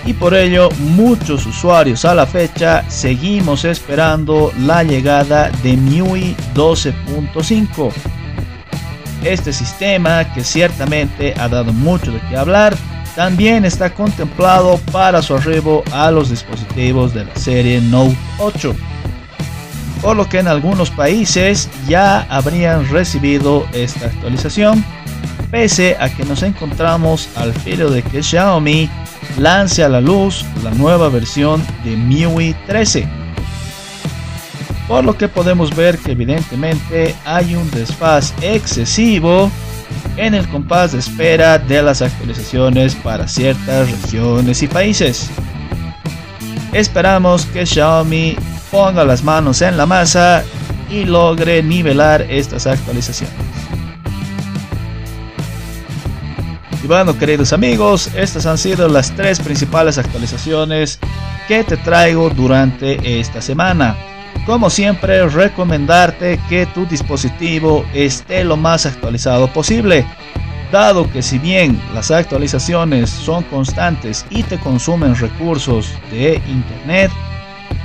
y 0.06 0.14
por 0.14 0.34
ello 0.34 0.70
muchos 0.78 1.44
usuarios 1.46 2.04
a 2.04 2.14
la 2.14 2.26
fecha 2.26 2.88
seguimos 2.88 3.64
esperando 3.64 4.52
la 4.60 4.84
llegada 4.84 5.50
de 5.62 5.76
MIUI 5.76 6.36
12.5. 6.54 7.92
Este 9.24 9.52
sistema, 9.52 10.32
que 10.32 10.44
ciertamente 10.44 11.34
ha 11.36 11.48
dado 11.48 11.72
mucho 11.72 12.12
de 12.12 12.20
qué 12.30 12.36
hablar, 12.36 12.76
también 13.16 13.64
está 13.64 13.92
contemplado 13.92 14.78
para 14.92 15.22
su 15.22 15.34
arribo 15.34 15.82
a 15.90 16.10
los 16.12 16.30
dispositivos 16.30 17.12
de 17.12 17.24
la 17.24 17.34
serie 17.34 17.80
Note 17.80 18.16
8, 18.38 18.76
por 20.02 20.16
lo 20.16 20.28
que 20.28 20.38
en 20.38 20.46
algunos 20.46 20.90
países 20.90 21.68
ya 21.88 22.26
habrían 22.30 22.88
recibido 22.88 23.66
esta 23.72 24.06
actualización, 24.06 24.84
pese 25.50 25.96
a 26.00 26.08
que 26.08 26.24
nos 26.24 26.42
encontramos 26.42 27.28
al 27.36 27.52
filo 27.52 27.90
de 27.90 28.02
que 28.02 28.22
Xiaomi 28.22 28.90
lance 29.38 29.84
a 29.84 29.88
la 29.88 30.00
luz 30.00 30.44
la 30.62 30.70
nueva 30.72 31.08
versión 31.08 31.64
de 31.84 31.96
MIUI 31.96 32.54
13. 32.66 33.08
Por 34.88 35.04
lo 35.04 35.16
que 35.16 35.28
podemos 35.28 35.74
ver 35.74 35.98
que 35.98 36.12
evidentemente 36.12 37.14
hay 37.24 37.54
un 37.54 37.70
desfaz 37.70 38.32
excesivo 38.40 39.50
en 40.16 40.34
el 40.34 40.48
compás 40.48 40.92
de 40.92 40.98
espera 40.98 41.58
de 41.58 41.82
las 41.82 42.02
actualizaciones 42.02 42.94
para 42.94 43.26
ciertas 43.26 43.90
regiones 43.90 44.62
y 44.62 44.68
países. 44.68 45.28
Esperamos 46.72 47.46
que 47.46 47.66
Xiaomi 47.66 48.36
ponga 48.70 49.04
las 49.04 49.22
manos 49.22 49.62
en 49.62 49.76
la 49.76 49.86
masa 49.86 50.44
y 50.90 51.04
logre 51.04 51.62
nivelar 51.62 52.22
estas 52.22 52.66
actualizaciones. 52.66 53.45
Bueno, 56.86 57.18
queridos 57.18 57.52
amigos, 57.52 58.08
estas 58.14 58.46
han 58.46 58.58
sido 58.58 58.88
las 58.88 59.10
tres 59.16 59.40
principales 59.40 59.98
actualizaciones 59.98 61.00
que 61.48 61.64
te 61.64 61.76
traigo 61.76 62.30
durante 62.30 63.18
esta 63.20 63.42
semana. 63.42 63.96
Como 64.46 64.70
siempre, 64.70 65.26
recomendarte 65.28 66.38
que 66.48 66.64
tu 66.66 66.86
dispositivo 66.86 67.84
esté 67.92 68.44
lo 68.44 68.56
más 68.56 68.86
actualizado 68.86 69.52
posible, 69.52 70.06
dado 70.70 71.10
que 71.10 71.22
si 71.22 71.38
bien 71.38 71.80
las 71.92 72.12
actualizaciones 72.12 73.10
son 73.10 73.42
constantes 73.44 74.24
y 74.30 74.44
te 74.44 74.56
consumen 74.60 75.16
recursos 75.16 75.92
de 76.12 76.40
Internet, 76.46 77.10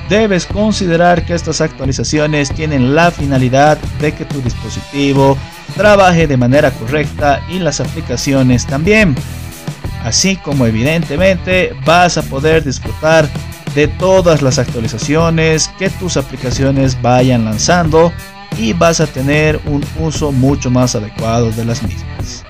debes 0.10 0.46
considerar 0.46 1.26
que 1.26 1.34
estas 1.34 1.60
actualizaciones 1.60 2.54
tienen 2.54 2.94
la 2.94 3.10
finalidad 3.10 3.80
de 4.00 4.12
que 4.12 4.26
tu 4.26 4.42
dispositivo 4.42 5.38
trabaje 5.72 6.28
de 6.28 6.38
manera 6.38 6.72
correcta 6.72 7.42
y 7.50 7.60
las 7.60 7.80
aplicaciones 7.80 8.66
también. 8.66 9.16
Así 10.04 10.36
como 10.36 10.66
evidentemente 10.66 11.76
vas 11.86 12.18
a 12.18 12.24
poder 12.24 12.64
disfrutar 12.64 13.30
de 13.76 13.88
todas 13.88 14.42
las 14.42 14.60
actualizaciones 14.60 15.70
que 15.80 15.90
tus 15.90 16.18
aplicaciones 16.18 17.00
vayan 17.02 17.46
lanzando 17.46 18.12
y 18.58 18.74
vas 18.74 19.00
a 19.00 19.08
tener 19.08 19.60
un 19.66 19.84
uso 20.00 20.32
mucho 20.32 20.70
más 20.70 20.96
adecuado 20.96 21.52
de 21.52 21.66
las 21.66 21.82
mismas. 21.84 22.44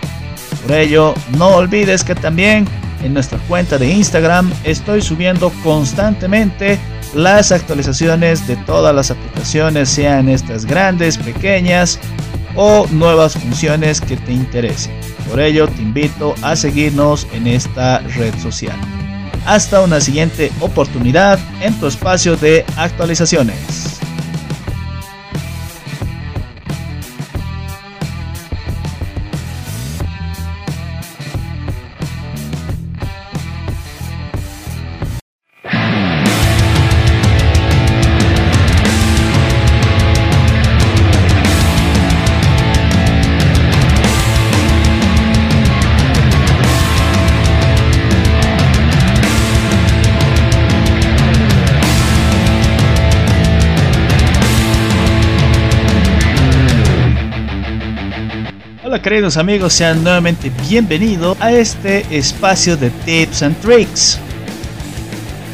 Por 0.64 0.76
ello, 0.76 1.14
no 1.38 1.50
olvides 1.50 2.04
que 2.04 2.16
también 2.16 2.66
en 3.04 3.14
nuestra 3.14 3.38
cuenta 3.48 3.78
de 3.78 3.90
Instagram 3.92 4.52
estoy 4.64 5.02
subiendo 5.02 5.52
constantemente 5.64 6.80
las 7.14 7.52
actualizaciones 7.52 8.48
de 8.48 8.56
todas 8.58 8.96
las 8.96 9.12
aplicaciones, 9.12 9.90
sean 9.90 10.30
estas 10.30 10.66
grandes, 10.66 11.18
pequeñas 11.18 12.00
o 12.56 12.88
nuevas 12.92 13.34
funciones 13.34 14.02
que 14.02 14.18
te 14.18 14.34
interesen. 14.34 14.94
Por 15.30 15.40
ello 15.40 15.68
te 15.68 15.82
invito 15.82 16.36
a 16.42 16.56
seguirnos 16.56 17.28
en 17.34 17.48
esta 17.48 18.00
red 18.00 18.34
social. 18.40 18.78
Hasta 19.46 19.82
una 19.82 20.00
siguiente 20.02 20.52
oportunidad 20.60 21.40
en 21.62 21.74
tu 21.80 21.88
espacio 21.88 22.36
de 22.36 22.66
actualizaciones. 22.76 24.01
Queridos 59.02 59.38
amigos, 59.38 59.74
sean 59.74 60.04
nuevamente 60.04 60.52
bienvenidos 60.70 61.36
a 61.42 61.52
este 61.52 62.06
espacio 62.16 62.78
de 62.78 62.92
tips 62.92 63.42
and 63.42 63.60
tricks. 63.60 64.20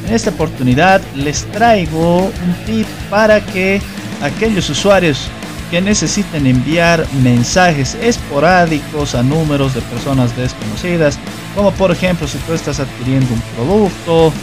En 0.06 0.14
esta 0.14 0.32
oportunidad 0.32 1.02
les 1.16 1.46
traigo 1.52 2.26
un 2.26 2.66
tip 2.66 2.86
para 3.10 3.40
que 3.40 3.82
aquellos 4.22 4.70
usuarios 4.70 5.30
que 5.72 5.80
necesiten 5.80 6.46
enviar 6.46 7.06
mensajes 7.24 7.96
esporádicos 8.02 9.16
a 9.16 9.24
números 9.24 9.74
de 9.74 9.82
personas 9.82 10.36
desconocidas, 10.36 11.18
como 11.56 11.72
por 11.72 11.92
ejemplo 11.92 12.28
si 12.28 12.38
tú 12.40 12.54
estás 12.54 12.82
adquiriendo 12.82 13.34
un 13.34 13.42
producto 13.56 14.34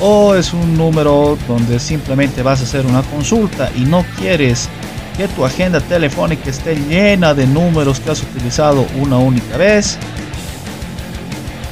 o 0.00 0.34
es 0.34 0.52
un 0.52 0.76
número 0.76 1.38
donde 1.48 1.78
simplemente 1.80 2.42
vas 2.42 2.60
a 2.60 2.64
hacer 2.64 2.84
una 2.84 3.02
consulta 3.02 3.70
y 3.74 3.80
no 3.80 4.04
quieres 4.18 4.68
que 5.20 5.28
tu 5.28 5.44
agenda 5.44 5.82
telefónica 5.82 6.48
esté 6.48 6.74
llena 6.74 7.34
de 7.34 7.46
números 7.46 8.00
que 8.00 8.10
has 8.10 8.22
utilizado 8.22 8.86
una 8.98 9.18
única 9.18 9.58
vez, 9.58 9.98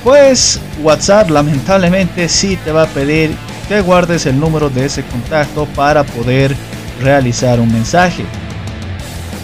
Pues 0.05 0.61
WhatsApp 0.83 1.31
lamentablemente 1.31 2.29
sí 2.29 2.59
te 2.63 2.73
va 2.73 2.83
a 2.83 2.87
pedir 2.89 3.31
que 3.67 3.81
guardes 3.81 4.27
el 4.27 4.39
número 4.39 4.69
de 4.69 4.85
ese 4.85 5.03
contacto 5.03 5.67
para 5.75 6.05
poder 6.05 6.55
realizar 7.03 7.59
un 7.59 7.73
mensaje. 7.73 8.25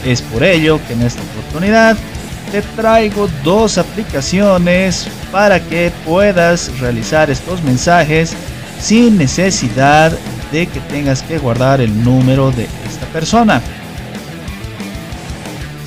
Es 0.04 0.20
por 0.20 0.44
ello 0.44 0.78
que 0.86 0.92
en 0.92 1.02
esta 1.02 1.22
oportunidad 1.22 1.96
te 2.52 2.60
traigo 2.76 3.28
dos 3.42 3.78
aplicaciones 3.78 5.08
para 5.32 5.60
que 5.60 5.90
puedas 6.04 6.70
realizar 6.78 7.30
estos 7.30 7.62
mensajes 7.62 8.34
sin 8.78 9.16
necesidad 9.16 10.12
de 10.52 10.66
que 10.66 10.80
tengas 10.80 11.22
que 11.22 11.38
guardar 11.38 11.80
el 11.80 12.04
número 12.04 12.52
de 12.52 12.68
esta 12.86 13.06
persona. 13.06 13.62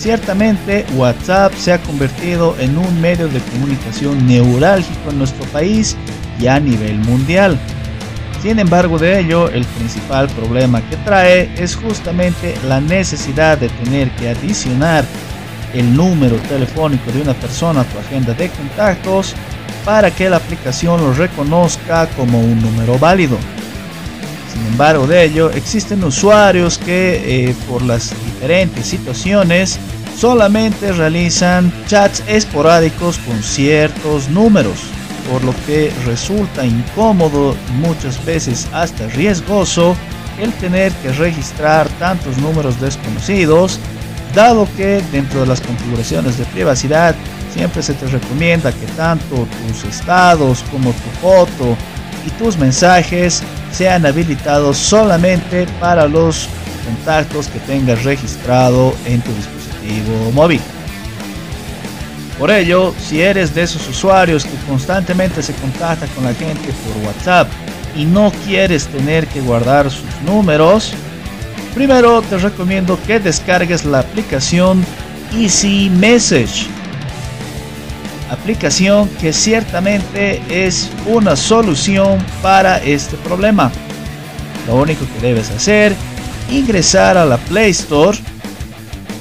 Ciertamente 0.08 0.86
WhatsApp 0.96 1.52
se 1.56 1.74
ha 1.74 1.80
convertido 1.80 2.56
en 2.60 2.78
un 2.78 3.02
medio 3.02 3.28
de 3.28 3.42
comunicación 3.42 4.26
neurálgico 4.26 5.10
en 5.10 5.18
nuestro 5.18 5.46
país 5.48 5.98
y 6.40 6.48
a 6.48 6.62
nivel 6.62 6.98
mundial. 7.00 7.60
Sin 8.42 8.58
embargo 8.58 8.98
de 8.98 9.20
ello, 9.20 9.50
el 9.50 9.66
principal 9.66 10.30
problema 10.30 10.82
que 10.90 10.96
trae 10.96 11.52
es 11.62 11.76
justamente 11.76 12.56
la 12.70 12.80
necesidad 12.80 13.58
de 13.58 13.68
tener 13.68 14.10
que 14.12 14.30
adicionar 14.30 15.04
el 15.74 15.94
número 15.94 16.38
telefónico 16.38 17.12
de 17.12 17.24
una 17.24 17.34
persona 17.34 17.82
a 17.82 17.84
tu 17.84 18.00
agenda 18.00 18.34
de 18.34 18.48
contactos 18.48 19.36
para 19.84 20.10
que 20.10 20.30
la 20.30 20.38
aplicación 20.38 21.02
lo 21.02 21.12
reconozca 21.16 22.08
como 22.16 22.40
un 22.40 22.62
número 22.62 22.98
válido. 22.98 23.38
Sin 24.54 24.66
embargo 24.68 25.06
de 25.06 25.26
ello, 25.26 25.52
existen 25.52 26.02
usuarios 26.06 26.78
que 26.78 27.50
eh, 27.50 27.56
por 27.68 27.82
las 27.82 28.12
diferentes 28.24 28.86
situaciones 28.86 29.78
solamente 30.18 30.92
realizan 30.94 31.72
chats 31.86 32.24
esporádicos 32.28 33.20
con 33.20 33.42
ciertos 33.44 34.28
números, 34.30 34.80
por 35.32 35.44
lo 35.44 35.54
que 35.68 35.94
resulta 36.06 36.66
incómodo 36.66 37.56
muchas 37.80 38.24
veces 38.26 38.68
hasta 38.74 39.08
riesgoso 39.10 39.96
el 40.40 40.52
tener 40.54 40.92
que 41.04 41.12
registrar 41.14 41.88
tantos 42.00 42.38
números 42.38 42.80
desconocidos, 42.82 43.80
dado 44.34 44.68
que 44.76 45.04
dentro 45.12 45.42
de 45.42 45.48
las 45.48 45.62
configuraciones 45.62 46.38
de 46.38 46.46
privacidad 46.46 47.16
siempre 47.54 47.84
se 47.84 47.94
te 47.94 48.08
recomienda 48.08 48.72
que 48.72 48.86
tanto 48.96 49.48
tus 49.68 49.84
estados 49.84 50.64
como 50.72 50.92
tu 50.92 51.10
foto 51.22 51.78
y 52.26 52.30
tus 52.32 52.58
mensajes 52.58 53.44
sean 53.72 54.06
habilitados 54.06 54.78
solamente 54.78 55.68
para 55.80 56.08
los 56.08 56.50
contactos 56.86 57.48
que 57.48 57.60
tengas 57.60 58.04
registrado 58.04 58.94
en 59.06 59.22
tu 59.22 59.32
dispositivo 59.34 59.67
móvil. 60.34 60.62
Por 62.40 62.52
ello, 62.52 62.94
si 63.00 63.22
eres 63.22 63.56
de 63.56 63.64
esos 63.64 63.88
usuarios 63.90 64.46
que 64.46 64.56
constantemente 64.68 65.42
se 65.42 65.54
contacta 65.54 66.06
con 66.08 66.24
la 66.24 66.34
gente 66.34 66.72
por 66.72 67.08
WhatsApp 67.08 67.48
y 67.96 68.06
no 68.06 68.32
quieres 68.46 68.86
tener 68.88 69.26
que 69.28 69.42
guardar 69.42 69.90
sus 69.90 70.06
números, 70.24 70.94
primero 71.74 72.22
te 72.22 72.38
recomiendo 72.38 73.00
que 73.08 73.20
descargues 73.20 73.86
la 73.86 74.00
aplicación 74.00 74.86
Easy 75.36 75.90
Message. 75.90 76.68
Aplicación 78.30 79.10
que 79.20 79.34
ciertamente 79.34 80.42
es 80.50 80.92
una 81.08 81.36
solución 81.36 82.24
para 82.44 82.78
este 82.84 83.16
problema. 83.18 83.72
Lo 84.68 84.76
único 84.76 85.06
que 85.14 85.28
debes 85.28 85.50
hacer, 85.50 85.96
ingresar 86.52 87.18
a 87.18 87.26
la 87.26 87.38
Play 87.38 87.72
Store, 87.72 88.18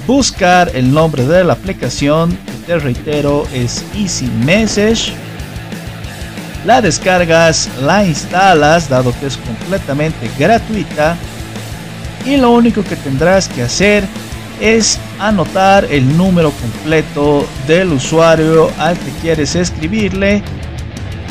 buscar 0.06 0.70
el 0.74 0.92
nombre 0.92 1.24
de 1.24 1.44
la 1.44 1.54
aplicación 1.54 2.36
te 2.66 2.78
reitero, 2.78 3.46
es 3.54 3.84
Easy 3.94 4.26
Message. 4.44 5.12
La 6.64 6.82
descargas, 6.82 7.68
la 7.80 8.04
instalas, 8.04 8.88
dado 8.88 9.14
que 9.20 9.26
es 9.26 9.36
completamente 9.36 10.28
gratuita. 10.36 11.16
Y 12.24 12.36
lo 12.38 12.50
único 12.50 12.82
que 12.82 12.96
tendrás 12.96 13.48
que 13.48 13.62
hacer 13.62 14.04
es 14.60 14.98
anotar 15.20 15.86
el 15.90 16.16
número 16.16 16.50
completo 16.50 17.46
del 17.68 17.92
usuario 17.92 18.68
al 18.78 18.98
que 18.98 19.10
quieres 19.22 19.54
escribirle. 19.54 20.42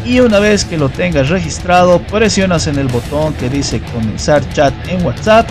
Y 0.05 0.21
una 0.21 0.39
vez 0.39 0.63
que 0.63 0.77
lo 0.77 0.87
tengas 0.87 1.27
registrado, 1.27 1.99
presionas 1.99 2.67
en 2.67 2.77
el 2.77 2.87
botón 2.87 3.33
que 3.33 3.49
dice 3.49 3.81
comenzar 3.93 4.47
chat 4.53 4.73
en 4.87 5.05
WhatsApp 5.05 5.49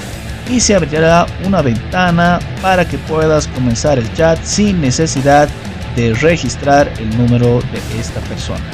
y 0.49 0.61
se 0.61 0.75
abrirá 0.75 1.27
una 1.45 1.63
ventana 1.63 2.39
para 2.61 2.87
que 2.87 2.99
puedas 2.99 3.47
comenzar 3.49 3.99
el 3.99 4.13
chat 4.15 4.43
sin 4.43 4.81
necesidad 4.81 5.49
de 5.97 6.15
registrar 6.15 6.91
el 6.99 7.17
número 7.17 7.61
de 7.61 8.01
esta 8.01 8.21
persona. 8.21 8.65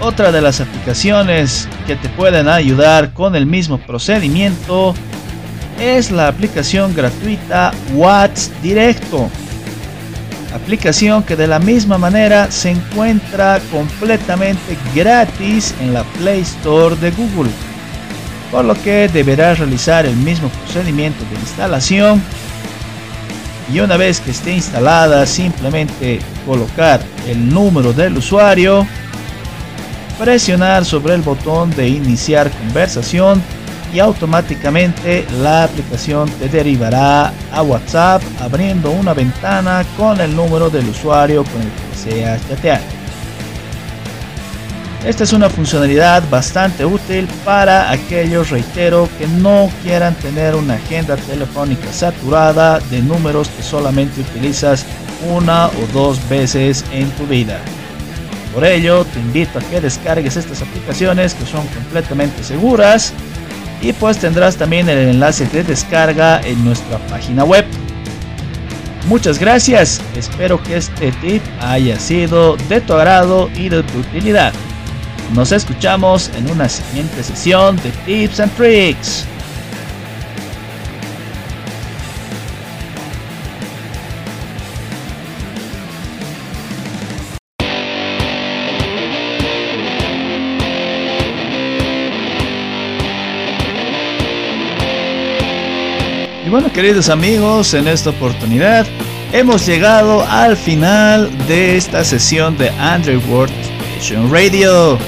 Otra 0.00 0.32
de 0.32 0.40
las 0.40 0.60
aplicaciones 0.60 1.68
que 1.86 1.96
te 1.96 2.08
pueden 2.10 2.48
ayudar 2.48 3.12
con 3.12 3.36
el 3.36 3.46
mismo 3.46 3.78
procedimiento 3.78 4.94
es 5.80 6.10
la 6.10 6.28
aplicación 6.28 6.94
gratuita 6.94 7.72
Whats 7.94 8.50
Directo. 8.62 9.28
Aplicación 10.54 11.22
que 11.22 11.36
de 11.36 11.46
la 11.46 11.58
misma 11.58 11.98
manera 11.98 12.50
se 12.50 12.70
encuentra 12.70 13.60
completamente 13.72 14.76
gratis 14.94 15.74
en 15.80 15.94
la 15.94 16.04
Play 16.04 16.40
Store 16.42 16.94
de 16.96 17.10
Google. 17.10 17.50
Por 18.54 18.64
lo 18.64 18.80
que 18.80 19.08
deberás 19.08 19.58
realizar 19.58 20.06
el 20.06 20.14
mismo 20.14 20.48
procedimiento 20.48 21.24
de 21.24 21.40
instalación 21.40 22.22
y 23.72 23.80
una 23.80 23.96
vez 23.96 24.20
que 24.20 24.30
esté 24.30 24.54
instalada 24.54 25.26
simplemente 25.26 26.20
colocar 26.46 27.00
el 27.26 27.48
número 27.48 27.92
del 27.92 28.16
usuario, 28.16 28.86
presionar 30.20 30.84
sobre 30.84 31.14
el 31.14 31.22
botón 31.22 31.70
de 31.70 31.88
iniciar 31.88 32.48
conversación 32.48 33.42
y 33.92 33.98
automáticamente 33.98 35.26
la 35.42 35.64
aplicación 35.64 36.30
te 36.38 36.48
derivará 36.48 37.32
a 37.50 37.62
WhatsApp 37.62 38.22
abriendo 38.40 38.92
una 38.92 39.14
ventana 39.14 39.84
con 39.96 40.20
el 40.20 40.36
número 40.36 40.70
del 40.70 40.88
usuario 40.88 41.42
con 41.42 41.60
el 41.60 41.68
que 41.68 42.08
deseas 42.08 42.48
chatear. 42.48 43.03
Esta 45.04 45.24
es 45.24 45.34
una 45.34 45.50
funcionalidad 45.50 46.22
bastante 46.30 46.86
útil 46.86 47.28
para 47.44 47.90
aquellos, 47.90 48.48
reitero, 48.48 49.06
que 49.18 49.26
no 49.26 49.70
quieran 49.82 50.14
tener 50.14 50.54
una 50.54 50.74
agenda 50.74 51.16
telefónica 51.16 51.92
saturada 51.92 52.80
de 52.90 53.02
números 53.02 53.48
que 53.48 53.62
solamente 53.62 54.22
utilizas 54.22 54.86
una 55.30 55.66
o 55.66 55.86
dos 55.92 56.26
veces 56.30 56.86
en 56.90 57.10
tu 57.10 57.26
vida. 57.26 57.60
Por 58.54 58.64
ello, 58.64 59.04
te 59.04 59.20
invito 59.20 59.58
a 59.58 59.62
que 59.62 59.82
descargues 59.82 60.38
estas 60.38 60.62
aplicaciones 60.62 61.34
que 61.34 61.44
son 61.44 61.66
completamente 61.66 62.42
seguras 62.42 63.12
y 63.82 63.92
pues 63.92 64.16
tendrás 64.16 64.56
también 64.56 64.88
el 64.88 65.08
enlace 65.08 65.44
de 65.46 65.64
descarga 65.64 66.40
en 66.40 66.64
nuestra 66.64 66.96
página 67.08 67.44
web. 67.44 67.66
Muchas 69.06 69.38
gracias, 69.38 70.00
espero 70.16 70.62
que 70.62 70.78
este 70.78 71.12
tip 71.20 71.42
haya 71.60 72.00
sido 72.00 72.56
de 72.70 72.80
tu 72.80 72.94
agrado 72.94 73.50
y 73.54 73.68
de 73.68 73.82
tu 73.82 73.98
utilidad. 73.98 74.54
Nos 75.32 75.50
escuchamos 75.50 76.30
en 76.36 76.50
una 76.50 76.68
siguiente 76.68 77.22
sesión 77.22 77.76
de 77.76 77.90
Tips 78.04 78.40
and 78.40 78.54
Tricks. 78.56 79.26
Y 96.46 96.50
bueno, 96.50 96.70
queridos 96.72 97.08
amigos, 97.08 97.74
en 97.74 97.88
esta 97.88 98.10
oportunidad 98.10 98.86
hemos 99.32 99.66
llegado 99.66 100.24
al 100.28 100.56
final 100.56 101.30
de 101.48 101.76
esta 101.76 102.04
sesión 102.04 102.56
de 102.56 102.68
Android 102.70 103.18
World 103.28 103.52
Station 103.96 104.30
Radio. 104.30 104.98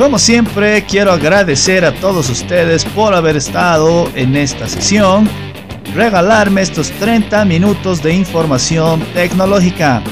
Como 0.00 0.18
siempre, 0.18 0.82
quiero 0.86 1.12
agradecer 1.12 1.84
a 1.84 1.92
todos 1.92 2.30
ustedes 2.30 2.86
por 2.86 3.12
haber 3.14 3.36
estado 3.36 4.10
en 4.14 4.34
esta 4.34 4.66
sesión, 4.66 5.28
regalarme 5.94 6.62
estos 6.62 6.90
30 6.92 7.44
minutos 7.44 8.02
de 8.02 8.14
información 8.14 9.02
tecnológica. 9.12 10.02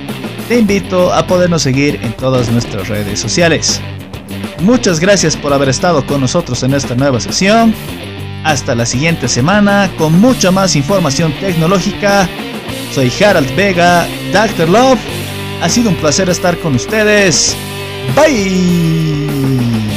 te 0.49 0.59
invito 0.59 1.13
a 1.13 1.27
podernos 1.27 1.63
seguir 1.63 2.01
en 2.03 2.13
todas 2.15 2.51
nuestras 2.51 2.89
redes 2.89 3.21
sociales. 3.21 3.81
Muchas 4.61 4.99
gracias 4.99 5.37
por 5.37 5.53
haber 5.53 5.69
estado 5.69 6.05
con 6.07 6.21
nosotros 6.21 6.63
en 6.63 6.75
esta 6.75 6.95
nueva 6.95 7.21
sesión. 7.21 7.75
Hasta 8.45 8.75
la 8.75 8.87
siguiente 8.87 9.29
semana 9.29 9.91
con 9.97 10.21
mucha 10.21 10.51
más 10.51 10.77
información 10.77 11.33
tecnológica. 11.41 12.29
Soy 12.93 13.13
Harald 13.23 13.55
Vega, 13.57 14.07
Dr. 14.33 14.69
Love. 14.69 15.01
Ha 15.63 15.69
sido 15.69 15.91
un 15.91 15.97
placer 15.97 16.29
estar 16.29 16.59
con 16.59 16.75
ustedes. 16.75 17.57
Bye. 18.15 19.88